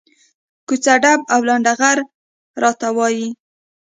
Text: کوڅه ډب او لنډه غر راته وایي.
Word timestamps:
کوڅه 0.67 0.93
ډب 1.03 1.19
او 1.33 1.39
لنډه 1.47 1.73
غر 1.79 1.97
راته 2.63 2.87
وایي. 2.97 3.27